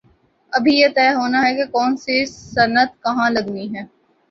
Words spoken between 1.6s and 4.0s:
کون سی صنعت کہاں لگنی ہے۔